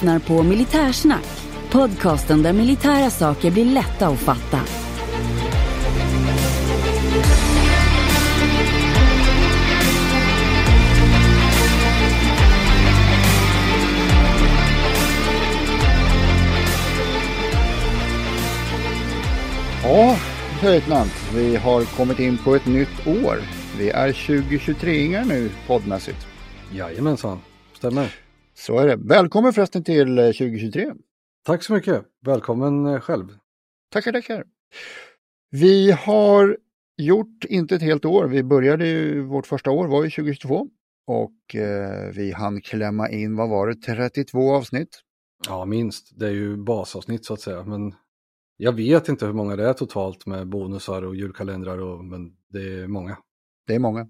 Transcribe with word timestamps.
lyssnar 0.00 0.18
på 0.18 0.42
Militärsnack. 0.42 1.26
Podcasten 1.70 2.42
där 2.42 2.52
militära 2.52 3.10
saker 3.10 3.50
blir 3.50 3.64
lätta 3.64 4.08
att 4.08 4.18
fatta. 4.18 4.60
Ja, 19.82 20.16
löjtnant. 20.62 21.12
Vi 21.34 21.56
har 21.56 21.84
kommit 21.84 22.18
in 22.18 22.38
på 22.38 22.54
ett 22.54 22.66
nytt 22.66 23.06
år. 23.06 23.38
Vi 23.78 23.90
är 23.90 24.12
2023-ingar 24.12 25.24
nu 25.24 25.50
poddmässigt. 25.66 26.26
Jajamensan, 26.72 27.40
stämmer. 27.72 28.29
Så 28.60 28.78
är 28.78 28.86
det. 28.86 28.96
Välkommen 28.96 29.52
förresten 29.52 29.84
till 29.84 30.18
eh, 30.18 30.24
2023. 30.24 30.92
Tack 31.46 31.62
så 31.62 31.72
mycket. 31.72 32.04
Välkommen 32.26 32.86
eh, 32.86 33.00
själv. 33.00 33.26
Tackar, 33.92 34.12
tackar. 34.12 34.44
Vi 35.50 35.90
har 35.90 36.56
gjort 36.96 37.44
inte 37.44 37.74
ett 37.74 37.82
helt 37.82 38.04
år. 38.04 38.26
Vi 38.26 38.42
började 38.42 38.86
ju, 38.86 39.22
vårt 39.22 39.46
första 39.46 39.70
år 39.70 39.86
var 39.86 40.04
ju 40.04 40.10
2022 40.10 40.68
och 41.06 41.54
eh, 41.54 42.10
vi 42.14 42.32
hann 42.32 42.60
klämma 42.60 43.10
in, 43.10 43.36
vad 43.36 43.48
var 43.48 43.66
det, 43.66 43.74
32 43.74 44.54
avsnitt? 44.54 45.00
Ja, 45.48 45.64
minst. 45.64 46.18
Det 46.18 46.26
är 46.26 46.32
ju 46.32 46.56
basavsnitt 46.56 47.24
så 47.24 47.34
att 47.34 47.40
säga. 47.40 47.64
Men 47.64 47.94
jag 48.56 48.72
vet 48.72 49.08
inte 49.08 49.26
hur 49.26 49.32
många 49.32 49.56
det 49.56 49.68
är 49.68 49.72
totalt 49.72 50.26
med 50.26 50.48
bonusar 50.48 51.02
och 51.02 51.16
julkalendrar, 51.16 51.78
och, 51.78 52.04
men 52.04 52.32
det 52.48 52.82
är 52.82 52.86
många. 52.86 53.16
Det 53.66 53.74
är 53.74 53.78
många. 53.78 54.08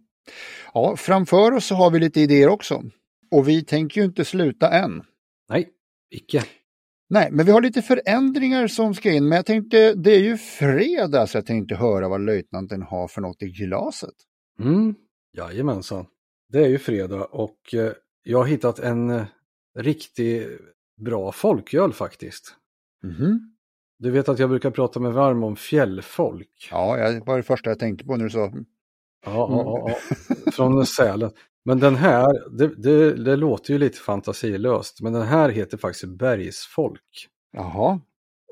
Ja, 0.74 0.96
framför 0.96 1.52
oss 1.52 1.66
så 1.66 1.74
har 1.74 1.90
vi 1.90 1.98
lite 1.98 2.20
idéer 2.20 2.48
också. 2.48 2.82
Och 3.30 3.48
vi 3.48 3.64
tänker 3.64 4.00
ju 4.00 4.04
inte 4.04 4.24
sluta 4.24 4.70
än. 4.70 5.02
Nej, 5.48 5.68
icke. 6.10 6.44
Nej, 7.08 7.28
men 7.32 7.46
vi 7.46 7.52
har 7.52 7.62
lite 7.62 7.82
förändringar 7.82 8.66
som 8.66 8.94
ska 8.94 9.10
in. 9.10 9.28
Men 9.28 9.36
jag 9.36 9.46
tänkte, 9.46 9.94
det 9.94 10.10
är 10.10 10.20
ju 10.20 10.36
fredag 10.36 11.26
så 11.26 11.36
jag 11.36 11.46
tänkte 11.46 11.74
höra 11.74 12.08
vad 12.08 12.20
löjtnanten 12.20 12.82
har 12.82 13.08
för 13.08 13.20
något 13.20 13.42
i 13.42 13.46
glaset. 13.46 14.14
Mm, 14.60 14.94
jajamensan. 15.36 16.06
Det 16.48 16.64
är 16.64 16.68
ju 16.68 16.78
fredag 16.78 17.24
och 17.24 17.74
eh, 17.74 17.92
jag 18.22 18.38
har 18.38 18.44
hittat 18.44 18.78
en 18.78 19.10
eh, 19.10 19.24
riktigt 19.78 20.60
bra 21.00 21.32
folköl 21.32 21.92
faktiskt. 21.92 22.54
Mhm. 23.02 23.56
Du 23.98 24.10
vet 24.10 24.28
att 24.28 24.38
jag 24.38 24.48
brukar 24.48 24.70
prata 24.70 25.00
med 25.00 25.12
varm 25.12 25.44
om 25.44 25.56
fjällfolk. 25.56 26.68
Ja, 26.70 27.10
det 27.10 27.20
var 27.26 27.36
det 27.36 27.42
första 27.42 27.70
jag 27.70 27.78
tänkte 27.78 28.04
på 28.04 28.16
när 28.16 28.24
du 28.24 28.30
sa. 28.30 28.38
Ja, 28.40 28.52
ja, 29.24 29.48
ja, 29.50 29.96
ja. 30.28 30.52
Från 30.52 30.86
Sälen. 30.96 31.30
Men 31.64 31.78
den 31.80 31.97
här, 31.97 32.56
det, 32.58 32.66
det, 32.83 33.12
det 33.25 33.36
låter 33.36 33.72
ju 33.72 33.78
lite 33.78 33.98
fantasilöst, 33.98 35.00
men 35.03 35.12
den 35.12 35.22
här 35.22 35.48
heter 35.48 35.78
faktiskt 35.78 36.19
Bergsfolk. 36.19 37.28
Jaha, 37.53 38.00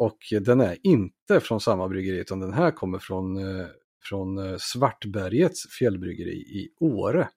Och 0.01 0.19
den 0.41 0.61
är 0.61 0.77
inte 0.83 1.41
från 1.41 1.61
samma 1.61 1.89
bryggeri, 1.89 2.19
utan 2.19 2.41
den 2.41 2.53
här 2.53 2.71
kommer 2.71 2.99
från, 2.99 3.37
eh, 3.37 3.67
från 4.09 4.39
eh, 4.39 4.57
Svartbergets 4.59 5.63
fjällbryggeri 5.79 6.37
i 6.37 6.69
Åre. 6.81 7.29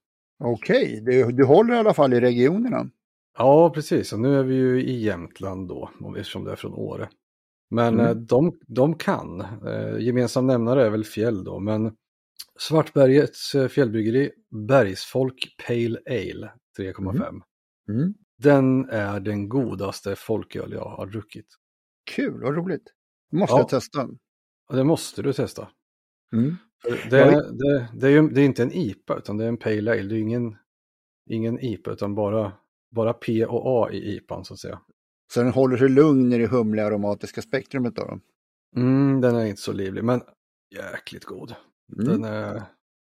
okej. 0.43 1.01
Du, 1.05 1.31
du 1.31 1.45
håller 1.45 1.73
i 1.73 1.77
alla 1.77 1.93
fall 1.93 2.13
i 2.13 2.19
regionerna. 2.19 2.89
Ja, 3.37 3.69
precis. 3.69 4.13
Och 4.13 4.19
nu 4.19 4.39
är 4.39 4.43
vi 4.43 4.55
ju 4.55 4.83
i 4.83 5.01
Jämtland 5.03 5.67
då, 5.67 5.89
om- 5.99 6.15
eftersom 6.15 6.43
det 6.43 6.51
är 6.51 6.55
från 6.55 6.73
Åre. 6.73 7.09
Men 7.69 7.93
Mm. 7.93 8.05
eh, 8.05 8.13
de, 8.15 8.57
de 8.67 8.93
kan. 8.95 9.45
Gemensam 9.99 10.47
nämnare 10.47 10.85
är 10.85 10.89
väl 10.89 11.03
fjäll 11.03 11.43
då, 11.43 11.59
men 11.59 11.91
Svartbergets 12.59 13.55
eh, 13.55 13.67
fjällbryggeri, 13.67 14.31
Bergsfolk 14.67 15.55
Pale 15.67 15.99
Ale 16.05 16.51
3,5. 16.79 17.41
Mm. 17.89 18.13
Den 18.37 18.89
är 18.89 19.19
den 19.19 19.49
godaste 19.49 20.15
folköl 20.15 20.71
jag 20.71 20.85
har 20.85 21.05
druckit. 21.07 21.45
Kul, 22.11 22.41
vad 22.41 22.55
roligt. 22.55 22.93
Måste 23.31 23.53
Ja. 23.53 23.59
jag 23.59 23.69
testa. 23.69 24.09
Och 24.69 24.75
det 24.75 24.83
måste 24.83 25.21
du 25.21 25.33
testa. 25.33 25.67
Mm. 26.33 26.55
Det, 27.09 27.17
Jag 27.17 27.57
det, 27.57 27.87
det, 27.93 28.07
är 28.07 28.11
ju, 28.11 28.29
det 28.29 28.41
är 28.41 28.45
inte 28.45 28.63
en 28.63 28.71
IPA, 28.71 29.17
utan 29.17 29.37
det 29.37 29.43
är 29.43 29.47
en 29.47 29.57
Pale 29.57 29.91
Ale. 29.91 30.01
Det 30.03 30.15
är 30.15 30.19
ingen, 30.19 30.57
ingen 31.29 31.59
IPA, 31.59 31.91
utan 31.91 32.15
bara, 32.15 32.51
bara 32.95 33.13
P 33.13 33.45
och 33.45 33.83
A 33.85 33.91
i 33.91 34.15
IPAn 34.15 34.45
så 34.45 34.53
att 34.53 34.59
säga. 34.59 34.81
Så 35.33 35.43
den 35.43 35.51
håller 35.51 35.77
sig 35.77 35.89
lugn 35.89 36.33
i 36.33 36.37
det 36.37 36.47
humliga 36.47 36.85
aromatiska 36.85 37.41
spektrumet 37.41 37.95
då? 37.95 38.19
Mm, 38.75 39.21
den 39.21 39.35
är 39.35 39.45
inte 39.45 39.61
så 39.61 39.71
livlig, 39.73 40.03
men 40.03 40.21
jäkligt 40.75 41.25
god. 41.25 41.55
Mm. 41.99 42.07
Den 42.07 42.23
är 42.23 42.63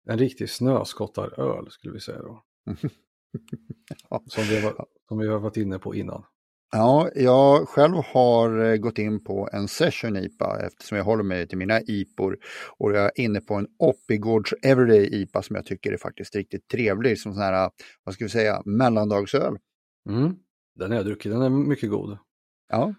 en 0.10 0.18
riktig 0.18 0.50
snöskottaröl 0.50 1.72
skulle 1.72 1.94
vi 1.94 2.00
säga 2.00 2.22
då. 2.22 2.44
Ja. 4.10 4.24
Som 4.28 4.44
vi, 4.44 4.62
var, 4.62 4.86
som 5.08 5.18
vi 5.18 5.28
har 5.28 5.40
varit 5.40 5.58
inne 5.58 5.80
på 5.80 5.96
innan. 5.96 6.24
Ja, 6.72 7.10
jag 7.16 7.68
själv 7.68 7.96
har 8.14 8.60
eh, 8.60 8.78
gått 8.78 8.98
in 8.98 9.24
på 9.24 9.50
en 9.52 9.68
session 9.68 10.18
IPA 10.18 10.60
eftersom 10.60 10.98
jag 10.98 11.06
håller 11.06 11.24
mig 11.24 11.48
till 11.48 11.58
mina 11.58 11.82
IPor. 11.82 12.38
Och 12.78 12.92
jag 12.92 13.06
är 13.06 13.12
inne 13.16 13.42
på 13.42 13.54
en 13.54 13.68
Oppigårds 13.80 14.54
Everyday 14.64 15.22
IPA 15.22 15.42
som 15.42 15.56
jag 15.56 15.66
tycker 15.66 15.94
är 15.94 15.98
faktiskt 15.98 16.36
riktigt 16.36 16.68
trevlig 16.68 17.20
som 17.20 17.34
sån 17.34 17.44
här, 17.44 17.72
vad 18.04 18.16
ska 18.16 18.26
vi 18.26 18.30
säga, 18.30 18.62
mellandagsöl. 18.66 19.58
Mm. 20.10 20.36
Den 20.76 20.92
har 20.92 20.98
jag 20.98 21.06
druckit, 21.06 21.32
den 21.32 21.42
är 21.42 21.50
mycket 21.50 21.90
god. 21.90 22.18
Ja, 22.70 22.94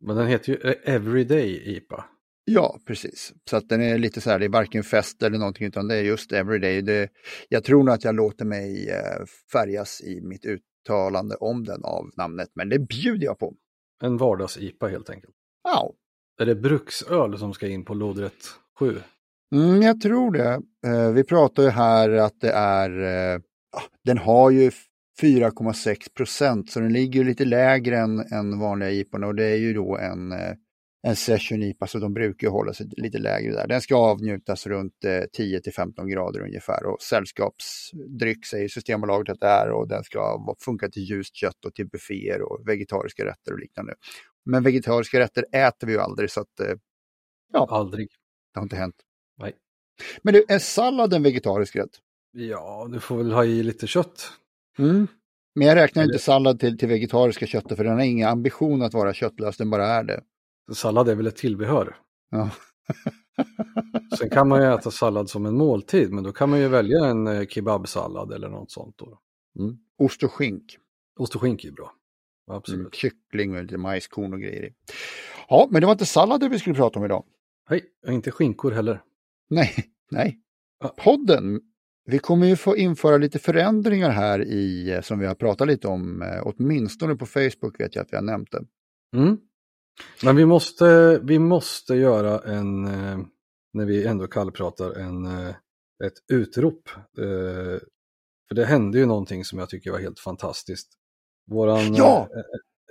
Men 0.00 0.16
den 0.16 0.26
heter 0.26 0.52
ju 0.52 0.72
Everyday 0.84 1.76
IPA. 1.76 2.04
Ja 2.46 2.78
precis. 2.86 3.32
Så 3.50 3.56
att 3.56 3.68
den 3.68 3.82
är 3.82 3.98
lite 3.98 4.20
så 4.20 4.30
här, 4.30 4.38
det 4.38 4.44
är 4.44 4.48
varken 4.48 4.84
fest 4.84 5.22
eller 5.22 5.38
någonting 5.38 5.66
utan 5.66 5.88
det 5.88 5.96
är 5.96 6.02
just 6.02 6.32
Everyday. 6.32 6.82
Det, 6.82 7.08
jag 7.48 7.64
tror 7.64 7.84
nog 7.84 7.94
att 7.94 8.04
jag 8.04 8.14
låter 8.14 8.44
mig 8.44 8.90
eh, 8.90 9.24
färgas 9.52 10.00
i 10.00 10.20
mitt 10.20 10.44
uttalande 10.44 11.34
om 11.34 11.64
den 11.64 11.84
av 11.84 12.10
namnet, 12.16 12.48
men 12.54 12.68
det 12.68 12.78
bjuder 12.78 13.24
jag 13.24 13.38
på. 13.38 13.54
En 14.02 14.16
vardags-IPA 14.16 14.88
helt 14.88 15.10
enkelt. 15.10 15.34
Ja, 15.64 15.92
Är 16.40 16.46
det 16.46 16.54
bruksöl 16.54 17.38
som 17.38 17.54
ska 17.54 17.68
in 17.68 17.84
på 17.84 17.94
lodrätt 17.94 18.44
7? 18.78 19.00
Mm, 19.54 19.82
jag 19.82 20.00
tror 20.00 20.32
det. 20.32 20.60
Eh, 20.86 21.12
vi 21.12 21.24
pratar 21.24 21.62
ju 21.62 21.68
här 21.68 22.10
att 22.10 22.40
det 22.40 22.52
är, 22.52 22.90
eh, 23.00 23.40
ja, 23.72 23.82
den 24.04 24.18
har 24.18 24.50
ju 24.50 24.70
4,6 25.20 26.14
procent 26.14 26.70
så 26.70 26.80
den 26.80 26.92
ligger 26.92 27.20
ju 27.20 27.26
lite 27.26 27.44
lägre 27.44 27.98
än, 27.98 28.20
än 28.32 28.58
vanliga 28.58 28.90
IPA 28.90 29.26
och 29.26 29.34
det 29.34 29.44
är 29.44 29.56
ju 29.56 29.74
då 29.74 29.96
en, 29.98 30.32
en 31.02 31.16
session 31.16 31.62
IPA 31.62 31.86
så 31.86 31.98
de 31.98 32.14
brukar 32.14 32.48
hålla 32.48 32.72
sig 32.72 32.86
lite 32.96 33.18
lägre 33.18 33.52
där. 33.52 33.66
Den 33.68 33.80
ska 33.80 33.96
avnjutas 33.96 34.66
runt 34.66 35.04
eh, 35.04 35.24
10 35.32 35.60
till 35.60 35.72
15 35.72 36.08
grader 36.08 36.40
ungefär 36.40 36.84
och 36.86 37.02
sällskapsdryck 37.02 38.46
säger 38.46 38.68
Systembolaget 38.68 39.32
att 39.32 39.40
det 39.40 39.46
är 39.46 39.70
och 39.70 39.88
den 39.88 40.04
ska 40.04 40.44
funka 40.60 40.88
till 40.88 41.02
ljust 41.02 41.36
kött 41.36 41.64
och 41.64 41.74
till 41.74 41.88
bufféer 41.88 42.42
och 42.42 42.68
vegetariska 42.68 43.24
rätter 43.24 43.52
och 43.52 43.58
liknande. 43.58 43.94
Men 44.44 44.62
vegetariska 44.62 45.18
rätter 45.18 45.44
äter 45.52 45.86
vi 45.86 45.92
ju 45.92 45.98
aldrig 46.00 46.30
så 46.30 46.40
att 46.40 46.60
eh, 46.60 46.74
Aldrig. 47.68 48.08
det 48.54 48.58
har 48.60 48.62
inte 48.64 48.76
hänt. 48.76 48.96
Nej. 49.38 49.52
Men 50.22 50.34
du, 50.34 50.44
är 50.48 50.58
sallad 50.58 51.14
en 51.14 51.22
vegetarisk 51.22 51.76
rätt? 51.76 51.90
Ja, 52.32 52.88
du 52.92 53.00
får 53.00 53.16
väl 53.16 53.32
ha 53.32 53.44
i 53.44 53.62
lite 53.62 53.86
kött. 53.86 54.30
Mm. 54.78 55.06
Men 55.54 55.66
jag 55.68 55.76
räknar 55.76 56.02
Eller- 56.02 56.12
inte 56.12 56.24
sallad 56.24 56.60
till, 56.60 56.78
till 56.78 56.88
vegetariska 56.88 57.46
köttet 57.46 57.76
för 57.76 57.84
den 57.84 57.92
har 57.92 58.04
ingen 58.04 58.28
ambition 58.28 58.82
att 58.82 58.94
vara 58.94 59.14
köttlös, 59.14 59.56
den 59.56 59.70
bara 59.70 59.86
är 59.86 60.04
det. 60.04 60.20
Sallad 60.72 61.08
är 61.08 61.14
väl 61.14 61.26
ett 61.26 61.36
tillbehör. 61.36 61.96
Ja. 62.30 62.50
Sen 64.18 64.30
kan 64.30 64.48
man 64.48 64.62
ju 64.62 64.74
äta 64.74 64.90
sallad 64.90 65.30
som 65.30 65.46
en 65.46 65.56
måltid, 65.56 66.12
men 66.12 66.24
då 66.24 66.32
kan 66.32 66.50
man 66.50 66.60
ju 66.60 66.68
välja 66.68 67.06
en 67.06 67.26
eh, 67.26 67.46
kebabsallad 67.46 68.32
eller 68.32 68.48
något 68.48 68.70
sånt. 68.70 68.98
Då. 68.98 69.18
Mm. 69.58 69.76
Ost 69.98 70.22
och 70.22 70.32
skink, 70.32 70.78
Ost 71.18 71.34
och 71.34 71.40
skinka 71.40 71.68
är 71.68 71.72
bra. 71.72 71.92
mm. 72.48 72.56
Absolut. 72.58 72.94
kyckling 72.94 73.56
och 73.56 73.62
lite 73.62 73.78
majskorn 73.78 74.32
och 74.32 74.40
grejer 74.40 74.64
i. 74.64 74.74
Ja, 75.48 75.68
men 75.70 75.80
det 75.80 75.86
var 75.86 75.92
inte 75.92 76.06
sallader 76.06 76.48
vi 76.48 76.58
skulle 76.58 76.74
prata 76.74 76.98
om 76.98 77.04
idag. 77.04 77.24
Nej, 77.70 77.84
inte 78.08 78.30
skinkor 78.30 78.70
heller. 78.70 79.02
Nej, 79.50 79.74
nej. 80.10 80.40
Ja. 80.80 80.94
Podden. 80.98 81.60
Vi 82.08 82.18
kommer 82.18 82.46
ju 82.46 82.56
få 82.56 82.76
införa 82.76 83.16
lite 83.16 83.38
förändringar 83.38 84.10
här 84.10 84.44
i, 84.44 84.90
eh, 84.90 85.00
som 85.00 85.18
vi 85.18 85.26
har 85.26 85.34
pratat 85.34 85.68
lite 85.68 85.88
om, 85.88 86.22
eh, 86.22 86.42
åtminstone 86.42 87.16
på 87.16 87.26
Facebook 87.26 87.80
vet 87.80 87.94
jag 87.94 88.02
att 88.02 88.12
vi 88.12 88.16
har 88.16 88.22
nämnt 88.24 88.52
det. 88.52 88.64
Mm. 89.16 89.38
Men 90.24 90.36
vi 90.36 90.46
måste, 90.46 91.18
vi 91.22 91.38
måste 91.38 91.94
göra 91.94 92.52
en, 92.52 92.84
eh, 92.86 93.18
när 93.72 93.84
vi 93.84 94.06
ändå 94.06 94.26
kallpratar, 94.26 94.92
en, 94.92 95.26
eh, 95.26 95.54
ett 96.04 96.14
utrop. 96.32 96.88
Eh, 97.18 97.80
För 98.48 98.54
det 98.54 98.64
hände 98.64 98.98
ju 98.98 99.06
någonting 99.06 99.44
som 99.44 99.58
jag 99.58 99.68
tycker 99.68 99.90
var 99.92 99.98
helt 99.98 100.20
fantastiskt. 100.20 100.88
Våran, 101.50 101.94
Ja! 101.94 102.28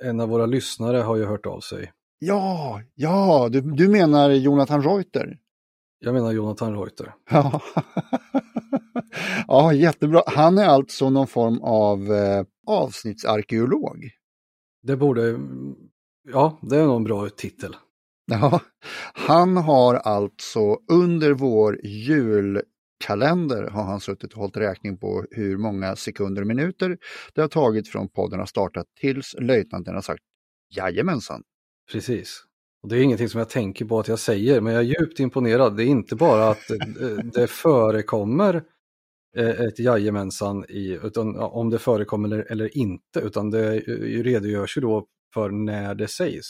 En 0.02 0.20
av 0.20 0.30
våra 0.30 0.46
lyssnare 0.46 0.98
har 0.98 1.16
ju 1.16 1.26
hört 1.26 1.46
av 1.46 1.60
sig. 1.60 1.92
Ja, 2.20 2.82
ja, 2.96 3.50
du, 3.52 3.62
du 3.62 3.88
menar 3.88 4.30
Jonathan 4.30 4.84
Reuter? 4.84 5.38
Jag 6.00 6.14
menar 6.14 6.32
Jonathan 6.32 6.74
Reuter. 6.76 7.14
Ja. 7.30 7.62
ja, 9.48 9.74
jättebra. 9.74 10.24
Han 10.28 10.58
är 10.58 10.66
alltså 10.66 11.10
någon 11.10 11.28
form 11.28 11.60
av 11.62 12.14
eh, 12.14 12.46
avsnittsarkeolog. 12.68 14.10
Det 14.84 14.96
borde, 14.98 15.40
ja 16.26 16.60
det 16.62 16.78
är 16.78 16.86
nog 16.86 16.96
en 16.96 17.04
bra 17.04 17.30
titel. 17.30 17.76
Ja, 18.32 18.60
han 19.14 19.58
har 19.58 19.96
alltså 19.96 20.80
under 20.92 21.32
vår 21.34 21.80
kalender 23.06 23.64
har 23.64 23.84
han 23.84 24.00
suttit 24.00 24.34
och 24.34 24.40
hållit 24.40 24.58
räkning 24.58 24.98
på 24.98 25.26
hur 25.32 25.58
många 25.58 25.96
sekunder 25.96 26.42
och 26.42 26.48
minuter 26.48 26.98
det 27.34 27.42
har 27.42 27.48
tagit 27.48 27.88
från 27.88 28.10
podden 28.10 28.40
har 28.40 28.46
startat 28.46 28.86
tills 29.00 29.36
löjtnanten 29.40 29.96
har 29.96 30.02
sagt 30.02 30.24
jajamensan. 30.76 31.44
Precis. 31.92 32.44
Och 32.84 32.90
det 32.90 32.98
är 32.98 33.02
ingenting 33.02 33.30
som 33.30 33.40
jag 33.40 33.50
tänker 33.50 33.86
på 33.86 34.00
att 34.00 34.08
jag 34.08 34.20
säger, 34.20 34.62
men 34.62 34.74
jag 34.74 34.84
är 34.84 35.00
djupt 35.00 35.20
imponerad. 35.20 35.78
Det 35.78 35.84
är 35.84 35.88
inte 35.88 36.16
bara 36.16 36.50
att 36.50 36.72
det 37.34 37.48
förekommer 37.48 38.64
eh, 39.38 39.50
ett 39.50 39.80
jajamensan 39.80 40.66
i, 40.70 41.00
utan 41.04 41.36
om 41.36 41.70
det 41.70 41.80
förekommer 41.80 42.52
eller 42.52 42.78
inte, 42.78 43.20
utan 43.20 43.50
det 43.52 43.80
redogörs 44.24 44.78
ju 44.78 44.82
då 44.82 45.08
för 45.36 45.50
när 45.50 45.96
det 45.96 46.08
sägs. 46.08 46.48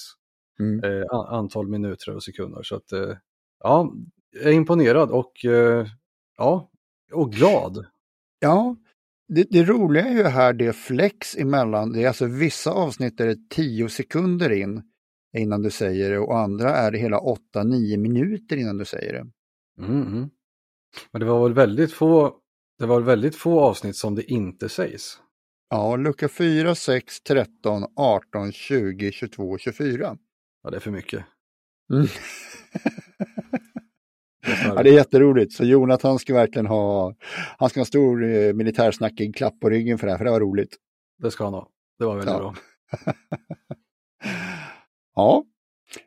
Mm. 0.59 0.83
Eh, 0.83 1.03
antal 1.11 1.67
minuter 1.67 2.15
och 2.15 2.23
sekunder. 2.23 2.63
Så 2.63 2.75
att, 2.75 2.91
eh, 2.91 3.17
ja, 3.63 3.93
jag 4.31 4.43
är 4.43 4.55
imponerad 4.55 5.11
och, 5.11 5.31
ja, 6.37 6.69
och 7.13 7.31
glad. 7.31 7.85
Ja, 8.39 8.75
det, 9.27 9.47
det, 9.49 9.63
roliga 9.63 10.05
är 10.05 10.17
ju 10.17 10.23
här 10.23 10.53
det 10.53 10.73
flex 10.73 11.35
emellan, 11.37 11.91
det 11.91 12.03
är 12.03 12.07
alltså 12.07 12.25
vissa 12.25 12.71
avsnitt 12.71 13.19
är 13.19 13.27
det 13.27 13.49
10 13.49 13.89
sekunder 13.89 14.51
in 14.51 14.83
innan 15.37 15.61
du 15.61 15.71
säger 15.71 16.11
det 16.11 16.19
och 16.19 16.39
andra 16.39 16.69
är 16.69 16.91
det 16.91 16.97
hela 16.97 17.19
8-9 17.19 17.97
minuter 17.97 18.57
innan 18.57 18.77
du 18.77 18.85
säger 18.85 19.13
det. 19.13 19.27
Mm. 19.85 20.29
Men 21.11 21.19
det 21.19 21.25
var 21.25 21.43
väl 21.43 21.53
väldigt 21.53 21.93
få 21.93 22.39
det 22.79 22.85
var 22.85 23.01
väldigt 23.01 23.35
få 23.35 23.59
avsnitt 23.59 23.95
som 23.95 24.15
det 24.15 24.31
inte 24.31 24.69
sägs. 24.69 25.19
Ja, 25.69 25.95
lucka 25.95 26.29
4, 26.29 26.75
6, 26.75 27.21
13, 27.21 27.83
18, 27.95 28.51
20, 28.51 29.11
22, 29.11 29.57
24. 29.57 30.17
Ja, 30.63 30.69
det 30.69 30.75
är 30.75 30.79
för 30.79 30.91
mycket. 30.91 31.25
Mm. 31.93 32.07
ja, 34.65 34.83
det 34.83 34.89
är 34.89 34.93
jätteroligt. 34.93 35.53
Så 35.53 35.63
Jonathan 35.63 36.19
ska 36.19 36.33
verkligen 36.33 36.65
ha, 36.65 37.15
han 37.57 37.69
ska 37.69 37.79
ha 37.79 37.81
en 37.81 37.85
stor 37.85 38.23
eh, 38.23 38.53
militärsnackig 38.53 39.35
klapp 39.35 39.59
på 39.59 39.69
ryggen 39.69 39.97
för 39.97 40.07
det 40.07 40.13
här, 40.13 40.17
för 40.17 40.25
det 40.25 40.31
var 40.31 40.39
roligt. 40.39 40.75
Det 41.17 41.31
ska 41.31 41.43
han 41.43 41.53
ha. 41.53 41.69
Det 41.99 42.05
var 42.05 42.15
väldigt 42.15 42.33
ja. 42.33 42.39
bra. 42.39 42.55
Ja, 45.17 45.45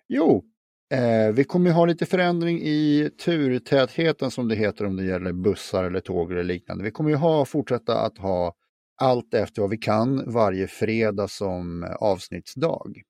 jo, 0.08 0.44
eh, 0.94 1.32
vi 1.34 1.44
kommer 1.44 1.70
ha 1.70 1.87
lite 1.87 2.06
förändring 2.06 2.61
i 2.62 3.11
turtätheten 3.25 4.31
som 4.31 4.49
det 4.49 4.54
heter 4.54 4.84
om 4.84 4.96
det 4.96 5.04
gäller 5.04 5.32
bussar 5.32 5.84
eller 5.84 6.00
tåg 6.00 6.32
eller 6.32 6.43
liknande. 6.43 6.84
Vi 6.84 6.90
kommer 6.90 7.11
ju 7.11 7.16
ha, 7.16 7.44
fortsätta 7.44 8.00
att 8.00 8.19
ha 8.19 8.54
allt 8.98 9.34
efter 9.34 9.62
vad 9.62 9.70
vi 9.70 9.78
kan 9.78 10.32
varje 10.32 10.66
fredag 10.66 11.28
som 11.28 11.86
avsnittsdag. 12.00 13.02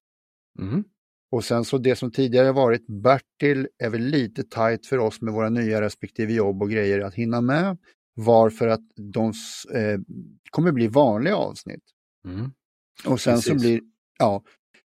Mm. 0.58 0.84
Och 1.30 1.44
sen 1.44 1.64
så 1.64 1.78
det 1.78 1.96
som 1.96 2.10
tidigare 2.10 2.52
varit 2.52 2.86
Bertil 2.86 3.68
är 3.78 3.90
väl 3.90 4.02
lite 4.02 4.44
tajt 4.44 4.86
för 4.86 4.98
oss 4.98 5.20
med 5.20 5.34
våra 5.34 5.48
nya 5.48 5.80
respektive 5.80 6.32
jobb 6.32 6.62
och 6.62 6.70
grejer 6.70 7.00
att 7.00 7.14
hinna 7.14 7.40
med. 7.40 7.78
Varför 8.14 8.68
att 8.68 8.80
de 8.96 9.32
eh, 9.74 10.00
kommer 10.50 10.72
bli 10.72 10.88
vanliga 10.88 11.36
avsnitt. 11.36 11.84
Mm. 12.24 12.50
Och 13.06 13.20
sen 13.20 13.34
Precis. 13.34 13.52
så 13.52 13.54
blir, 13.54 13.80
ja, 14.18 14.42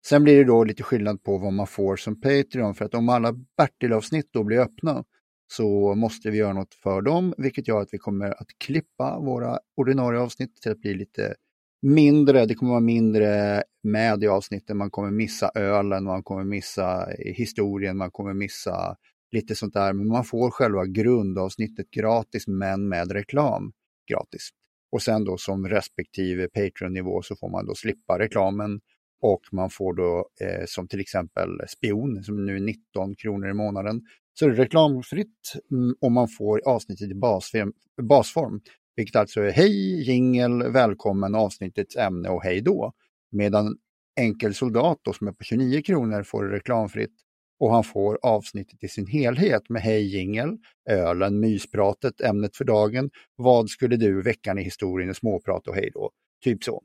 Sen 0.08 0.24
blir 0.24 0.38
det 0.38 0.44
då 0.44 0.64
lite 0.64 0.84
skillnad 0.84 1.24
på 1.24 1.38
vad 1.38 1.54
man 1.54 1.68
får 1.68 1.96
som 1.96 2.22
Patreon 2.22 2.76
för 2.76 2.86
att 2.86 2.94
om 2.94 3.10
alla 3.10 3.34
Bertil-avsnitt 3.58 4.30
då 4.32 4.44
blir 4.44 4.60
öppna 4.60 5.04
så 5.48 5.96
måste 5.96 6.30
vi 6.30 6.38
göra 6.38 6.54
något 6.54 6.74
för 6.74 7.02
dem, 7.02 7.34
vilket 7.38 7.68
gör 7.68 7.82
att 7.82 7.94
vi 7.94 7.98
kommer 7.98 8.42
att 8.42 8.48
klippa 8.58 9.20
våra 9.20 9.60
ordinarie 9.78 10.20
avsnitt 10.20 10.62
till 10.62 10.72
att 10.72 10.82
bli 10.82 10.94
lite 10.94 11.36
mindre. 11.82 12.46
Det 12.46 12.56
kommer 12.56 12.72
vara 12.72 12.82
mindre 12.82 13.64
med 13.84 14.24
i 14.24 14.28
avsnitten. 14.28 14.78
Man 14.78 14.92
kommer 14.92 15.12
missa 15.12 15.52
ölen, 15.56 16.04
man 16.04 16.24
kommer 16.24 16.44
missa 16.44 17.12
eh, 17.12 17.34
historien, 17.34 17.98
man 17.98 18.12
kommer 18.12 18.34
missa 18.34 18.96
lite 19.32 19.56
sånt 19.56 19.74
där. 19.74 19.94
Men 19.94 20.08
man 20.08 20.24
får 20.24 20.52
själva 20.52 20.86
grundavsnittet 20.86 21.90
gratis, 21.92 22.48
men 22.48 22.90
med 22.90 23.12
reklam 23.12 23.72
gratis. 24.12 24.50
Och 24.92 25.02
sen 25.02 25.26
då 25.26 25.38
som 25.38 25.68
respektive 25.68 26.48
Patreon-nivå 26.48 27.22
så 27.22 27.36
får 27.36 27.50
man 27.50 27.66
då 27.66 27.76
slippa 27.76 28.20
reklamen 28.20 28.82
och 29.22 29.42
man 29.52 29.70
får 29.70 29.94
då 29.94 30.30
eh, 30.42 30.66
som 30.66 30.88
till 30.88 31.00
exempel 31.00 31.50
spion 31.68 32.24
som 32.24 32.46
nu 32.46 32.56
är 32.56 32.60
19 32.60 33.16
kronor 33.16 33.50
i 33.50 33.54
månaden. 33.54 34.02
Så 34.34 34.46
är 34.46 34.50
det 34.50 34.56
reklamfritt 34.56 35.54
mm, 35.72 35.96
och 36.02 36.12
man 36.12 36.28
får 36.28 36.62
avsnittet 36.68 37.12
i 37.12 37.16
basform, 37.16 37.74
basform. 38.02 38.62
Vilket 38.96 39.16
alltså 39.16 39.42
är 39.42 39.52
hej, 39.52 40.02
jingel, 40.10 40.72
välkommen, 40.72 41.36
avsnittets 41.36 41.96
ämne 41.96 42.30
och 42.30 42.44
hej 42.44 42.62
då. 42.62 42.94
Medan 43.32 43.78
Enkel 44.20 44.54
soldat 44.54 45.00
då, 45.02 45.14
som 45.14 45.28
är 45.28 45.32
på 45.32 45.44
29 45.44 45.82
kronor 45.82 46.24
får 46.24 46.44
det 46.44 46.56
reklamfritt 46.56 47.14
och 47.60 47.72
han 47.72 47.84
får 47.84 48.20
avsnittet 48.22 48.84
i 48.84 48.88
sin 48.88 49.08
helhet 49.08 49.70
med 49.70 49.82
hej 49.82 50.16
jingel, 50.16 50.58
ölen, 50.90 51.40
myspratet, 51.40 52.22
ämnet 52.22 52.58
för 52.58 52.66
dagen, 52.66 53.10
vad 53.36 53.70
skulle 53.70 53.98
du, 53.98 54.22
veckan 54.22 54.60
i 54.60 54.64
historien, 54.64 55.16
småprat 55.16 55.68
och 55.68 55.76
hej 55.76 55.92
då. 55.94 56.12
Typ 56.44 56.64
så. 56.64 56.84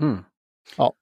Mm. 0.00 0.18
Ja. 0.76 0.92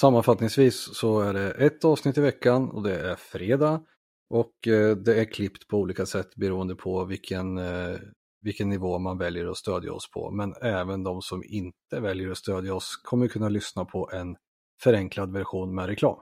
Sammanfattningsvis 0.00 0.96
så 0.96 1.20
är 1.20 1.32
det 1.32 1.50
ett 1.50 1.84
avsnitt 1.84 2.18
i 2.18 2.20
veckan 2.20 2.70
och 2.70 2.82
det 2.82 3.00
är 3.00 3.16
fredag 3.16 3.82
och 4.30 4.68
eh, 4.68 4.96
det 4.96 5.20
är 5.20 5.24
klippt 5.24 5.68
på 5.68 5.78
olika 5.78 6.06
sätt 6.06 6.34
beroende 6.36 6.74
på 6.74 7.04
vilken, 7.04 7.58
eh, 7.58 7.96
vilken 8.42 8.68
nivå 8.68 8.98
man 8.98 9.18
väljer 9.18 9.46
att 9.46 9.56
stödja 9.56 9.92
oss 9.92 10.10
på. 10.10 10.30
Men 10.30 10.54
även 10.62 11.02
de 11.02 11.22
som 11.22 11.42
inte 11.44 12.00
väljer 12.00 12.30
att 12.30 12.38
stödja 12.38 12.74
oss 12.74 12.96
kommer 13.04 13.28
kunna 13.28 13.48
lyssna 13.48 13.84
på 13.84 14.10
en 14.12 14.36
förenklad 14.82 15.32
version 15.32 15.74
med 15.74 15.86
reklam. 15.86 16.18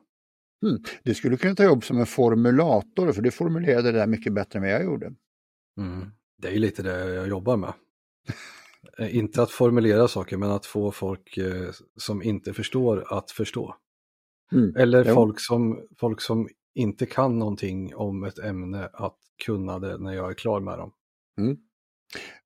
Mm. 0.67 0.83
Du 1.03 1.15
skulle 1.15 1.37
kunna 1.37 1.55
ta 1.55 1.65
jobb 1.65 1.85
som 1.85 1.99
en 1.99 2.07
formulator 2.07 3.13
för 3.13 3.23
du 3.23 3.31
formulerade 3.31 3.93
det 3.93 3.99
där 3.99 4.07
mycket 4.07 4.35
bättre 4.35 4.59
än 4.59 4.63
vad 4.63 4.73
jag 4.73 4.85
gjorde. 4.85 5.07
Mm. 5.81 6.11
Det 6.39 6.49
är 6.49 6.53
ju 6.53 6.59
lite 6.59 6.83
det 6.83 7.15
jag 7.15 7.29
jobbar 7.29 7.57
med. 7.57 7.73
Eh, 8.99 9.17
inte 9.17 9.43
att 9.43 9.51
formulera 9.51 10.09
saker, 10.09 10.37
men 10.37 10.51
att 10.51 10.67
få 10.67 10.93
folk 10.93 11.37
eh, 11.37 11.71
som 11.97 12.23
inte 12.23 12.55
förstår 12.55 13.13
att 13.19 13.31
förstå. 13.31 13.77
Mm. 14.53 14.77
Eller 14.77 15.15
folk 15.15 15.41
som, 15.41 15.87
folk 15.99 16.21
som 16.21 16.49
inte 16.75 17.07
kan 17.07 17.39
någonting 17.39 17.95
om 17.95 18.25
ett 18.25 18.39
ämne 18.39 18.91
att 18.93 19.19
kunna 19.45 19.79
det 19.79 19.99
när 19.99 20.13
jag 20.13 20.31
är 20.31 20.35
klar 20.35 20.61
med 20.61 20.79
dem. 20.79 20.93
Mm. 21.39 21.57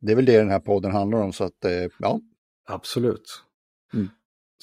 Det 0.00 0.12
är 0.12 0.16
väl 0.16 0.24
det 0.24 0.38
den 0.38 0.50
här 0.50 0.60
podden 0.60 0.92
handlar 0.92 1.22
om, 1.22 1.32
så 1.32 1.44
att 1.44 1.64
eh, 1.64 1.86
ja. 1.98 2.20
Absolut. 2.68 3.42
Mm. 3.94 4.08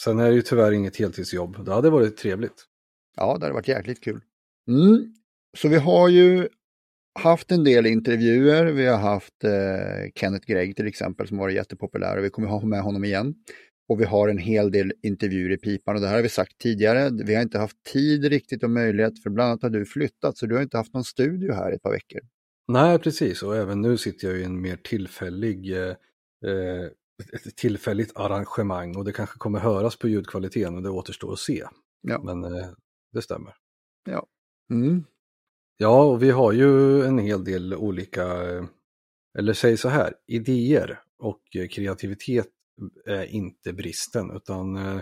Sen 0.02 0.20
är 0.20 0.30
det 0.30 0.36
ju 0.36 0.42
tyvärr 0.42 0.72
inget 0.72 0.98
heltidsjobb. 0.98 1.66
Det 1.66 1.74
hade 1.74 1.90
varit 1.90 2.18
trevligt. 2.18 2.66
Ja, 3.16 3.38
det 3.38 3.46
hade 3.46 3.54
varit 3.54 3.68
jäkligt 3.68 4.04
kul. 4.04 4.22
Mm. 4.68 5.14
Så 5.58 5.68
vi 5.68 5.78
har 5.78 6.10
ju 6.10 6.50
haft 7.20 7.52
en 7.52 7.64
del 7.64 7.86
intervjuer. 7.86 8.66
Vi 8.66 8.86
har 8.86 8.98
haft 8.98 9.44
eh, 9.44 10.12
Kenneth 10.16 10.48
Gregg 10.48 10.76
till 10.76 10.88
exempel 10.88 11.28
som 11.28 11.38
varit 11.38 11.56
jättepopulär 11.56 12.18
och 12.18 12.24
vi 12.24 12.30
kommer 12.30 12.48
ha 12.48 12.66
med 12.66 12.82
honom 12.82 13.04
igen. 13.04 13.36
Och 13.90 14.02
vi 14.02 14.06
har 14.06 14.30
en 14.30 14.38
hel 14.38 14.72
del 14.72 14.94
intervjuer 15.04 15.52
i 15.52 15.58
pipan 15.58 15.96
och 15.96 16.02
det 16.02 16.08
här 16.08 16.16
har 16.16 16.22
vi 16.22 16.30
sagt 16.30 16.58
tidigare. 16.58 17.10
Vi 17.26 17.36
har 17.36 17.42
inte 17.42 17.60
haft 17.60 17.84
tid 17.84 18.26
riktigt 18.26 18.64
och 18.64 18.70
möjlighet 18.70 19.24
för 19.24 19.30
bland 19.30 19.50
annat 19.50 19.62
har 19.62 19.70
du 19.70 19.86
flyttat 19.86 20.38
så 20.38 20.46
du 20.46 20.56
har 20.56 20.62
inte 20.62 20.78
haft 20.78 20.94
någon 20.94 21.04
studio 21.04 21.54
här 21.54 21.72
i 21.72 21.76
ett 21.76 21.82
par 21.82 21.92
veckor. 21.92 22.22
Nej, 22.68 23.00
precis 23.00 23.44
och 23.44 23.56
även 23.56 23.82
nu 23.82 23.98
sitter 23.98 24.28
jag 24.28 24.38
i 24.38 24.44
en 24.44 24.62
mer 24.62 24.76
tillfällig 24.76 25.78
eh, 25.78 25.96
eh 26.46 26.90
ett 27.34 27.56
tillfälligt 27.56 28.18
arrangemang 28.18 28.96
och 28.96 29.06
det 29.06 29.12
kanske 29.12 29.38
kommer 29.38 29.60
höras 29.60 29.96
på 29.96 30.08
ljudkvaliteten 30.08 30.76
och 30.76 30.84
det 30.84 30.90
återstår 30.90 31.34
att 31.34 31.40
se. 31.40 31.64
Ja. 32.02 32.24
Men 32.24 32.44
eh, 32.44 32.68
det 33.14 33.22
stämmer. 33.22 33.56
Ja. 34.10 34.28
Mm. 34.72 35.04
Ja, 35.78 36.04
och 36.04 36.24
vi 36.24 36.32
har 36.32 36.52
ju 36.52 37.04
en 37.04 37.20
hel 37.20 37.44
del 37.44 37.74
olika, 37.74 38.24
eller 39.38 39.54
säg 39.54 39.78
så 39.78 39.90
här, 39.90 40.14
idéer 40.28 41.00
och 41.20 41.42
kreativitet 41.72 42.48
är 43.06 43.24
inte 43.24 43.74
bristen 43.74 44.32
utan 44.36 44.76
eh, 44.76 45.02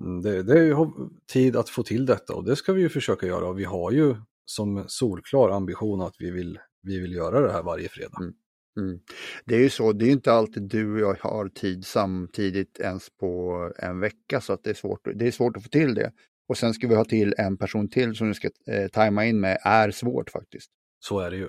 mm, 0.00 0.22
det, 0.22 0.42
det 0.42 0.60
är 0.60 0.88
tid 1.32 1.56
att 1.56 1.68
få 1.68 1.82
till 1.82 2.06
detta 2.06 2.34
och 2.34 2.44
det 2.44 2.56
ska 2.56 2.72
vi 2.72 2.80
ju 2.80 2.88
försöka 2.88 3.26
göra 3.26 3.48
och 3.48 3.58
vi 3.58 3.64
har 3.64 3.92
ju 3.92 4.16
som 4.44 4.84
solklar 4.88 5.50
ambition 5.50 6.00
att 6.00 6.14
vi 6.18 6.30
vill, 6.30 6.58
vi 6.82 7.00
vill 7.00 7.12
göra 7.12 7.40
det 7.40 7.52
här 7.52 7.62
varje 7.62 7.88
fredag. 7.88 8.18
Mm. 8.20 8.34
Mm. 8.80 9.00
Det 9.44 9.54
är 9.54 9.60
ju 9.60 9.70
så, 9.70 9.92
det 9.92 10.04
är 10.04 10.10
inte 10.10 10.32
alltid 10.32 10.62
du 10.62 10.94
och 10.94 11.00
jag 11.00 11.30
har 11.30 11.48
tid 11.48 11.86
samtidigt 11.86 12.80
ens 12.80 13.10
på 13.10 13.72
en 13.78 14.00
vecka 14.00 14.40
så 14.40 14.52
att 14.52 14.64
det 14.64 14.70
är 14.70 14.74
svårt, 14.74 15.00
det 15.14 15.26
är 15.26 15.30
svårt 15.30 15.56
att 15.56 15.62
få 15.62 15.68
till 15.68 15.94
det 15.94 16.12
och 16.48 16.58
sen 16.58 16.74
ska 16.74 16.88
vi 16.88 16.94
ha 16.94 17.04
till 17.04 17.34
en 17.38 17.56
person 17.56 17.88
till 17.88 18.14
som 18.14 18.28
du 18.28 18.34
ska 18.34 18.50
eh, 18.66 18.88
tajma 18.88 19.26
in 19.26 19.40
med 19.40 19.58
är 19.62 19.90
svårt 19.90 20.30
faktiskt. 20.30 20.70
Så 21.00 21.18
är 21.18 21.30
det 21.30 21.36
ju. 21.36 21.48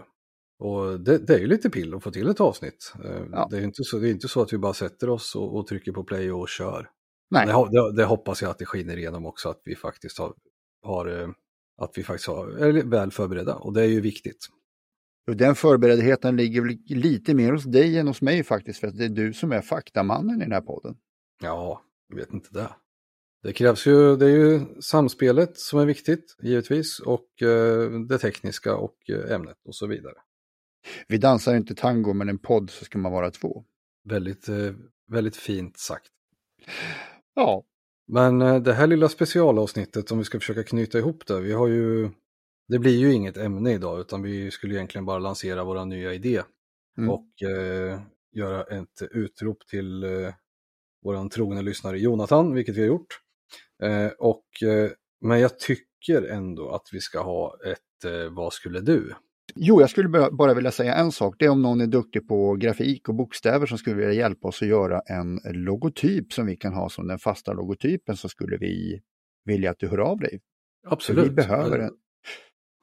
Och 0.59 0.99
det, 0.99 1.17
det 1.17 1.33
är 1.33 1.39
ju 1.39 1.47
lite 1.47 1.69
pill 1.69 1.93
att 1.93 2.03
få 2.03 2.11
till 2.11 2.27
ett 2.27 2.41
avsnitt. 2.41 2.93
Eh, 3.05 3.21
ja. 3.31 3.47
Det, 3.51 3.57
är 3.57 3.61
inte 3.61 3.83
så, 3.83 3.97
det 3.97 4.09
är 4.09 4.11
inte 4.11 4.27
så 4.27 4.41
att 4.41 4.53
vi 4.53 4.57
bara 4.57 4.73
sätter 4.73 5.09
oss 5.09 5.35
och, 5.35 5.57
och 5.57 5.67
trycker 5.67 5.91
på 5.91 6.03
play 6.03 6.31
och 6.31 6.49
kör. 6.49 6.89
Nej. 7.31 7.47
Det, 7.47 7.53
det, 7.71 7.95
det, 7.95 8.05
hoppas 8.05 8.41
jag 8.41 8.51
att 8.51 8.57
det 8.57 8.65
skiner 8.65 8.97
igenom 8.97 9.25
också, 9.25 9.49
att 9.49 9.61
vi 9.65 9.75
faktiskt 9.75 10.19
har, 10.19 10.33
har 10.83 11.21
eh, 11.21 11.29
att 11.81 11.91
vi 11.95 12.03
faktiskt 12.03 12.27
har, 12.27 12.47
är 12.47 12.83
väl 12.83 13.11
förberedda 13.11 13.55
och 13.55 13.73
det 13.73 13.81
är 13.81 13.87
ju 13.87 14.01
viktigt. 14.01 14.47
Och 15.27 15.37
den 15.37 15.55
förberedheten 15.55 16.35
ligger 16.35 16.93
lite 16.95 17.33
mer 17.33 17.51
hos 17.51 17.63
dig 17.63 17.97
än 17.97 18.07
hos 18.07 18.21
mig 18.21 18.43
faktiskt, 18.43 18.79
för 18.79 18.87
att 18.87 18.97
det 18.97 19.05
är 19.05 19.09
du 19.09 19.33
som 19.33 19.51
är 19.51 19.61
faktamannen 19.61 20.41
i 20.41 20.43
den 20.43 20.51
här 20.51 20.61
podden. 20.61 20.95
Ja, 21.41 21.81
jag 22.09 22.15
vet 22.15 22.33
inte 22.33 22.49
det. 22.51 22.69
Det 23.43 23.53
krävs 23.53 23.87
ju, 23.87 24.15
det 24.15 24.25
är 24.25 24.29
ju 24.29 24.81
samspelet 24.81 25.57
som 25.57 25.79
är 25.79 25.85
viktigt 25.85 26.35
givetvis 26.41 26.99
och 26.99 27.41
eh, 27.41 27.91
det 27.91 28.17
tekniska 28.17 28.75
och 28.75 29.09
eh, 29.09 29.35
ämnet 29.35 29.57
och 29.65 29.75
så 29.75 29.87
vidare. 29.87 30.15
Vi 31.07 31.17
dansar 31.17 31.55
inte 31.55 31.75
tango, 31.75 32.13
men 32.13 32.29
en 32.29 32.37
podd 32.39 32.69
så 32.69 32.85
ska 32.85 32.97
man 32.97 33.11
vara 33.11 33.31
två. 33.31 33.63
Väldigt, 34.09 34.49
eh, 34.49 34.73
väldigt 35.11 35.35
fint 35.35 35.77
sagt. 35.77 36.07
Ja. 37.35 37.63
Men 38.07 38.39
det 38.63 38.73
här 38.73 38.87
lilla 38.87 39.09
specialavsnittet, 39.09 40.11
om 40.11 40.17
vi 40.17 40.23
ska 40.23 40.39
försöka 40.39 40.63
knyta 40.63 40.97
ihop 40.97 41.25
det, 41.27 41.41
vi 41.41 41.53
har 41.53 41.67
ju, 41.67 42.09
det 42.67 42.79
blir 42.79 42.97
ju 42.97 43.13
inget 43.13 43.37
ämne 43.37 43.73
idag, 43.73 43.99
utan 43.99 44.21
vi 44.21 44.51
skulle 44.51 44.75
egentligen 44.75 45.05
bara 45.05 45.19
lansera 45.19 45.63
våra 45.63 45.85
nya 45.85 46.13
idé 46.13 46.43
Mm. 46.97 47.09
och 47.09 47.43
eh, 47.43 48.01
göra 48.31 48.63
ett 48.63 49.01
utrop 49.11 49.67
till 49.67 50.03
eh, 50.03 50.33
våran 51.03 51.29
trogna 51.29 51.61
lyssnare 51.61 51.99
Jonathan, 51.99 52.53
vilket 52.53 52.75
vi 52.75 52.79
har 52.81 52.87
gjort. 52.87 53.19
Eh, 53.83 54.11
och, 54.19 54.45
eh, 54.63 54.91
men 55.21 55.39
jag 55.39 55.59
tycker 55.59 56.23
ändå 56.23 56.69
att 56.69 56.89
vi 56.91 56.99
ska 56.99 57.21
ha 57.21 57.55
ett 57.65 58.05
eh, 58.11 58.33
Vad 58.33 58.53
skulle 58.53 58.79
du? 58.81 59.13
Jo, 59.55 59.81
jag 59.81 59.89
skulle 59.89 60.09
bara- 60.09 60.53
vilja 60.53 60.71
säga 60.71 60.95
en 60.95 61.11
sak. 61.11 61.35
Det 61.39 61.45
är 61.45 61.49
om 61.49 61.61
någon 61.61 61.81
är 61.81 61.87
duktig 61.87 62.27
på 62.27 62.55
grafik 62.55 63.09
och 63.09 63.15
bokstäver 63.15 63.65
som 63.65 63.77
skulle 63.77 63.95
vilja 63.95 64.13
hjälpa 64.13 64.47
oss 64.47 64.61
att 64.61 64.67
göra 64.67 64.99
en 64.99 65.39
logotyp 65.45 66.33
som 66.33 66.45
vi 66.45 66.55
kan 66.55 66.73
ha 66.73 66.89
som 66.89 67.07
den 67.07 67.19
fasta 67.19 67.53
logotypen 67.53 68.17
så 68.17 68.29
skulle 68.29 68.57
vi 68.57 69.01
vilja 69.45 69.71
att 69.71 69.79
du 69.79 69.87
hör 69.87 69.97
av 69.97 70.19
dig. 70.19 70.39
För 70.87 70.93
Absolut. 70.93 71.25
vi 71.25 71.29
behöver 71.29 71.79
en, 71.79 71.91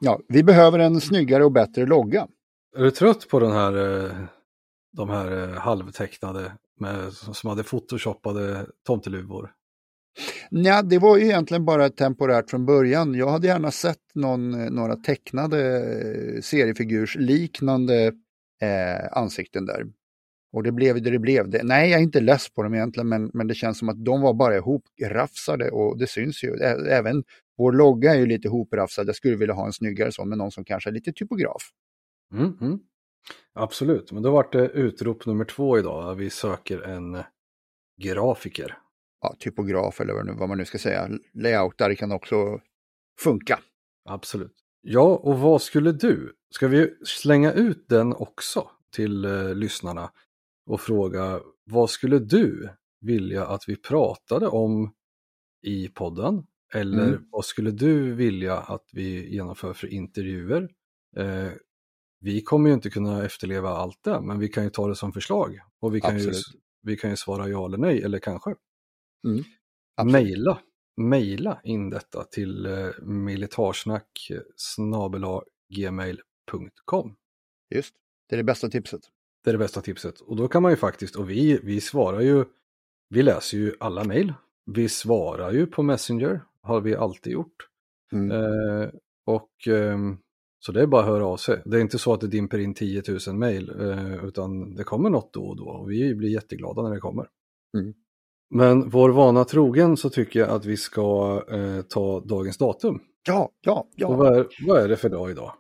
ja, 0.00 0.21
vi 0.28 0.42
behöver 0.45 0.78
en 0.78 1.00
snyggare 1.00 1.45
och 1.45 1.52
bättre 1.52 1.87
logga. 1.87 2.28
Är 2.76 2.83
du 2.83 2.90
trött 2.90 3.28
på 3.28 3.40
den 3.40 3.52
här, 3.52 3.73
de 4.97 5.09
här 5.11 5.47
halvtecknade 5.47 6.52
med, 6.80 7.12
som 7.12 7.50
hade 7.50 7.62
photoshoppade 7.62 8.66
tomteluvor? 8.87 9.52
Nej, 10.50 10.83
det 10.85 10.99
var 10.99 11.17
ju 11.17 11.25
egentligen 11.25 11.64
bara 11.64 11.88
temporärt 11.88 12.50
från 12.50 12.67
början. 12.67 13.14
Jag 13.14 13.29
hade 13.29 13.47
gärna 13.47 13.71
sett 13.71 14.14
någon, 14.14 14.55
eh, 14.55 14.71
några 14.71 14.97
tecknade 14.97 15.76
eh, 15.76 16.40
seriefigursliknande 16.40 18.07
eh, 18.62 19.19
ansikten 19.19 19.67
där. 19.67 19.87
Och 20.52 20.62
det 20.62 20.73
blev 20.73 21.02
det 21.02 21.11
det 21.11 21.19
blev. 21.19 21.50
Det, 21.50 21.62
nej, 21.62 21.90
jag 21.90 21.99
är 21.99 22.02
inte 22.02 22.21
less 22.21 22.55
på 22.55 22.62
dem 22.62 22.75
egentligen, 22.75 23.09
men, 23.09 23.31
men 23.35 23.47
det 23.47 23.55
känns 23.55 23.79
som 23.79 23.88
att 23.88 24.05
de 24.05 24.21
var 24.21 24.35
bara 24.35 24.57
ihoprafsade 24.57 25.71
och 25.71 25.99
det 25.99 26.07
syns 26.07 26.45
ju. 26.45 26.57
Även 26.88 27.25
vår 27.59 27.73
logga 27.73 28.14
är 28.14 28.19
ju 28.19 28.26
lite 28.26 28.49
ihoprafsad. 28.49 29.09
Jag 29.09 29.17
skulle 29.17 29.37
vilja 29.37 29.55
ha 29.55 29.67
en 29.67 29.73
snyggare 29.73 30.12
sån 30.12 30.29
med 30.29 30.38
någon 30.38 30.50
som 30.50 30.64
kanske 30.64 30.90
är 30.90 30.93
lite 30.93 31.12
typograf. 31.12 31.62
Mm, 32.33 32.57
mm. 32.61 32.79
Absolut, 33.52 34.12
men 34.12 34.23
då 34.23 34.31
vart 34.31 34.52
det 34.52 34.69
utrop 34.69 35.26
nummer 35.26 35.45
två 35.45 35.79
idag. 35.79 36.14
Vi 36.14 36.31
söker 36.31 36.81
en 36.81 37.14
eh, 37.14 37.25
grafiker. 38.02 38.79
Ja, 39.21 39.37
typograf 39.39 40.00
eller 40.00 40.33
vad, 40.39 40.49
man 40.49 40.59
nu 40.59 40.65
ska 40.65 40.79
säga. 40.79 41.09
Layoutar 41.35 41.95
kan 41.95 42.12
också 42.12 42.61
funka. 43.21 43.61
Absolut. 44.05 44.55
Ja, 44.83 45.17
och 45.17 45.39
vad 45.39 45.62
skulle 45.62 45.93
du? 45.93 46.37
Ska 46.55 46.69
vi 46.69 46.95
slänga 47.05 47.53
ut 47.53 47.89
den 47.89 48.12
också 48.15 48.71
till 48.95 49.25
eh, 49.25 49.55
lyssnarna 49.55 50.11
och 50.67 50.81
fråga 50.81 51.41
vad 51.65 51.91
skulle 51.91 52.19
du 52.19 52.69
vilja 53.00 53.47
att 53.47 53.69
vi 53.69 53.77
pratade 53.77 54.49
om 54.49 54.93
i 55.62 55.89
podden? 55.89 56.47
Eller 56.75 57.09
Mm. 57.09 57.25
vad 57.31 57.45
skulle 57.45 57.71
du 57.71 58.15
vilja 58.15 58.57
att 58.57 58.85
vi 58.93 59.35
genomför 59.35 59.73
för 59.73 59.87
intervjuer? 59.93 60.69
Eh, 61.17 61.49
vi 62.21 62.43
kommer 62.43 62.69
ju 62.69 62.75
inte 62.75 62.91
kunna 62.91 63.25
efterleva 63.25 63.69
allt 63.71 64.03
det, 64.05 64.21
men 64.21 64.39
vi 64.39 64.49
kan 64.49 64.65
ju 64.65 64.71
ta 64.71 64.89
det 64.89 64.97
som 64.97 65.12
förslag. 65.12 65.59
Och 65.81 65.95
vi 65.95 66.00
kan, 66.00 66.19
ju, 66.19 66.33
vi 66.83 66.97
kan 66.97 67.11
ju 67.11 67.17
svara 67.17 67.49
ja 67.49 67.67
eller 67.67 67.79
nej, 67.79 68.03
eller 68.03 68.19
kanske. 68.19 68.55
Absolut. 69.97 70.12
Mejla, 70.12 70.59
mejla 70.97 71.61
in 71.65 71.91
detta 71.91 72.25
till 72.25 72.67
eh, 72.67 72.89
militarsnack 73.03 74.31
gmail.com. 75.75 77.17
Just, 77.75 77.95
det 78.29 78.35
är 78.35 78.37
det 78.37 78.45
bästa 78.45 78.69
tipset. 78.69 79.00
Det 79.45 79.50
är 79.50 79.53
det 79.53 79.59
bästa 79.59 79.81
tipset. 79.81 80.21
Och 80.21 80.37
då 80.37 80.49
kan 80.49 80.62
man 80.62 80.73
ju 80.73 80.77
faktiskt, 80.77 81.17
och 81.17 81.31
vi, 81.31 81.61
vi 81.62 81.81
svarar 81.81 82.21
ju, 82.21 82.45
vi 83.09 83.23
läser 83.23 83.59
ju 83.59 83.75
alla 83.81 84.05
mejl. 84.05 84.35
Vi 84.67 84.89
svarar 84.89 85.53
ju 85.53 85.67
på 85.67 85.83
Messenger, 85.83 86.41
har 86.62 86.81
vi 86.81 86.97
alltid 86.97 87.33
gjort. 87.33 87.69
Mm. 88.12 88.31
Eh, 88.31 88.89
och 89.27 89.69
ehm, 89.69 90.19
så 90.59 90.73
det 90.73 90.83
är 90.83 90.87
bara 90.87 91.03
att 91.03 91.09
höra 91.09 91.27
av 91.27 91.37
sig. 91.37 91.62
Det 91.65 91.77
är 91.77 91.81
inte 91.81 91.99
så 91.99 92.12
att 92.12 92.21
det 92.21 92.29
dimper 92.29 92.59
in 92.59 92.75
10 92.75 93.03
000 93.27 93.37
mejl, 93.37 93.71
eh, 93.81 94.25
utan 94.25 94.75
det 94.75 94.85
kommer 94.85 95.11
något 95.11 95.33
då 95.33 95.45
och 95.45 95.57
då. 95.57 95.65
Och 95.65 95.91
vi 95.91 96.15
blir 96.15 96.29
jätteglada 96.29 96.83
när 96.83 96.91
det 96.91 97.00
kommer. 97.00 97.29
Mm. 97.79 97.95
Men 98.50 98.90
vår 98.90 99.11
vana 99.11 99.45
trogen 99.45 99.97
så 99.97 100.11
tycker 100.11 100.40
jag 100.40 100.49
att 100.49 100.64
vi 100.64 100.76
ska 100.76 101.42
eh, 101.50 101.83
ta 101.83 102.21
dagens 102.21 102.59
datum. 102.59 103.00
Ja, 103.26 103.50
ja, 103.61 103.87
ja. 103.97 104.07
Och 104.07 104.16
vad 104.16 104.37
är, 104.38 104.47
vad 104.66 104.83
är 104.83 104.88
det 104.88 104.97
för 104.97 105.09
dag 105.09 105.30
idag? 105.30 105.52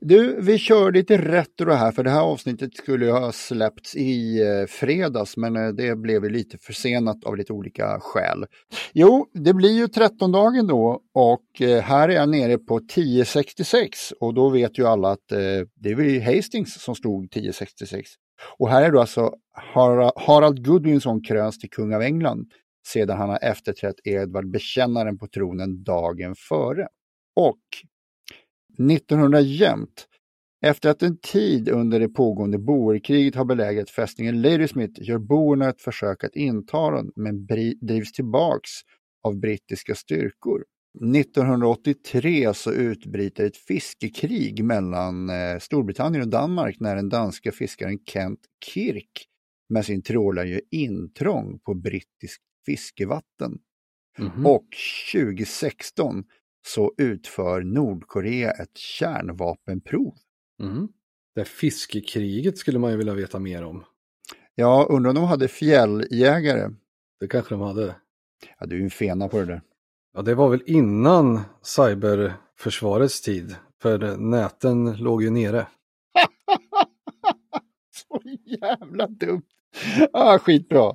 Du, 0.00 0.40
vi 0.40 0.58
kör 0.58 0.92
lite 0.92 1.18
retro 1.18 1.72
här 1.72 1.92
för 1.92 2.04
det 2.04 2.10
här 2.10 2.20
avsnittet 2.20 2.76
skulle 2.76 3.10
ha 3.10 3.32
släppts 3.32 3.96
i 3.96 4.40
eh, 4.42 4.66
fredags 4.66 5.36
men 5.36 5.56
eh, 5.56 5.68
det 5.68 5.96
blev 5.96 6.30
lite 6.30 6.58
försenat 6.58 7.24
av 7.24 7.36
lite 7.36 7.52
olika 7.52 8.00
skäl. 8.00 8.46
Jo, 8.92 9.26
det 9.34 9.54
blir 9.54 9.70
ju 9.70 9.86
13-dagen 9.86 10.66
då 10.66 11.00
och 11.14 11.62
eh, 11.62 11.82
här 11.82 12.08
är 12.08 12.12
jag 12.12 12.28
nere 12.28 12.58
på 12.58 12.76
1066 12.76 14.12
och 14.20 14.34
då 14.34 14.48
vet 14.48 14.78
ju 14.78 14.86
alla 14.86 15.10
att 15.10 15.28
det 15.74 15.94
var 15.94 16.02
ju 16.02 16.20
Hastings 16.20 16.82
som 16.82 16.94
stod 16.94 17.24
1066. 17.24 18.10
Och 18.58 18.70
här 18.70 18.82
är 18.82 18.92
då 18.92 19.00
alltså 19.00 19.34
Harald 20.16 20.66
Goodwinson 20.66 21.22
kröns 21.22 21.58
till 21.58 21.70
kung 21.70 21.94
av 21.94 22.02
England 22.02 22.52
sedan 22.86 23.18
han 23.18 23.28
har 23.28 23.38
efterträtt 23.42 23.96
Edvard 24.04 24.50
bekännaren 24.50 25.18
på 25.18 25.26
tronen 25.26 25.84
dagen 25.84 26.34
före. 26.48 26.88
Och 27.36 27.60
1900 28.90 29.40
jämt. 29.40 30.06
Efter 30.66 30.90
att 30.90 31.02
en 31.02 31.18
tid 31.18 31.68
under 31.68 32.00
det 32.00 32.08
pågående 32.08 32.58
boerkriget 32.58 33.34
har 33.34 33.44
belägrat 33.44 33.90
fästningen 33.90 34.42
Ladysmith 34.42 35.02
gör 35.02 35.18
boerna 35.18 35.68
ett 35.68 35.82
försök 35.82 36.24
att 36.24 36.36
inta 36.36 36.90
den 36.90 37.12
men 37.16 37.46
drivs 37.80 38.12
tillbaks 38.12 38.70
av 39.22 39.40
brittiska 39.40 39.94
styrkor. 39.94 40.64
1983 40.98 42.54
så 42.54 42.72
utbryter 42.72 43.46
ett 43.46 43.56
fiskekrig 43.56 44.64
mellan 44.64 45.30
eh, 45.30 45.58
Storbritannien 45.58 46.22
och 46.22 46.28
Danmark 46.28 46.80
när 46.80 46.96
den 46.96 47.08
danska 47.08 47.52
fiskaren 47.52 47.98
Kent 48.06 48.40
Kirk 48.64 49.26
med 49.68 49.84
sin 49.84 50.02
trålare 50.02 50.48
gör 50.48 50.60
intrång 50.70 51.58
på 51.58 51.74
brittiskt 51.74 52.42
fiskevatten. 52.66 53.58
Mhm. 54.18 54.46
Och 54.46 54.66
2016 55.12 56.24
så 56.66 56.94
utför 56.98 57.62
Nordkorea 57.62 58.50
ett 58.50 58.76
kärnvapenprov. 58.76 60.14
Mhm. 60.62 60.88
Det 61.34 61.44
fiskekriget 61.44 62.58
skulle 62.58 62.78
man 62.78 62.90
ju 62.90 62.96
vilja 62.96 63.14
veta 63.14 63.38
mer 63.38 63.64
om. 63.64 63.84
Ja, 64.54 64.86
undrar 64.90 65.10
om 65.10 65.14
de 65.14 65.24
hade 65.24 65.48
fjälljägare. 65.48 66.70
Det 67.20 67.28
kanske 67.28 67.54
de 67.54 67.60
hade. 67.60 67.96
Ja, 68.58 68.66
du 68.66 68.74
är 68.74 68.78
ju 68.78 68.84
en 68.84 68.90
fena 68.90 69.28
på 69.28 69.38
det 69.38 69.46
där. 69.46 69.62
Ja, 70.12 70.22
det 70.22 70.34
var 70.34 70.48
väl 70.48 70.62
innan 70.66 71.40
cyberförsvarets 71.62 73.20
tid. 73.20 73.56
För 73.82 74.16
näten 74.16 74.96
låg 74.96 75.22
ju 75.22 75.30
nere. 75.30 75.66
Så 77.90 78.20
jävla 78.44 79.06
dumt. 79.06 79.42
Ah, 80.12 80.38
skitbra. 80.38 80.94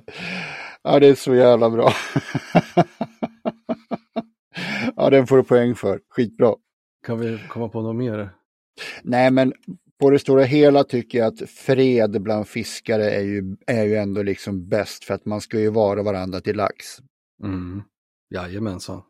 Ja, 0.82 1.00
det 1.00 1.06
är 1.06 1.14
så 1.14 1.34
jävla 1.34 1.70
bra. 1.70 1.92
ja, 4.96 5.10
den 5.10 5.26
får 5.26 5.36
du 5.36 5.44
poäng 5.44 5.74
för. 5.74 6.00
Skitbra. 6.08 6.54
Kan 7.06 7.18
vi 7.18 7.38
komma 7.48 7.68
på 7.68 7.82
något 7.82 7.96
mer? 7.96 8.30
Nej, 9.02 9.30
men 9.30 9.52
på 10.00 10.10
det 10.10 10.18
stora 10.18 10.42
hela 10.42 10.84
tycker 10.84 11.18
jag 11.18 11.26
att 11.26 11.50
fred 11.50 12.22
bland 12.22 12.48
fiskare 12.48 13.10
är 13.10 13.22
ju, 13.22 13.56
är 13.66 13.84
ju 13.84 13.96
ändå 13.96 14.22
liksom 14.22 14.68
bäst 14.68 15.04
för 15.04 15.14
att 15.14 15.26
man 15.26 15.40
ska 15.40 15.60
ju 15.60 15.70
vara 15.70 16.02
varandra 16.02 16.40
till 16.40 16.56
lax. 16.56 16.86
Mm. 17.42 17.82
Jajamensan. 18.30 19.02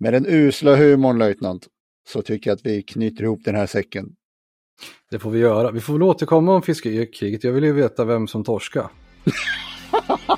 Med 0.00 0.12
den 0.12 0.26
usla 0.26 0.76
humorn, 0.76 1.18
löjtnant, 1.18 1.68
så 2.08 2.22
tycker 2.22 2.50
jag 2.50 2.56
att 2.56 2.66
vi 2.66 2.82
knyter 2.82 3.24
ihop 3.24 3.40
den 3.44 3.54
här 3.54 3.66
säcken. 3.66 4.06
Det 5.10 5.18
får 5.18 5.30
vi 5.30 5.38
göra. 5.38 5.70
Vi 5.70 5.80
får 5.80 5.92
väl 5.92 6.02
återkomma 6.02 6.54
om 6.54 6.62
fiskekriget. 6.62 7.44
Jag 7.44 7.52
vill 7.52 7.64
ju 7.64 7.72
veta 7.72 8.04
vem 8.04 8.26
som 8.28 8.44
torska. 8.44 8.90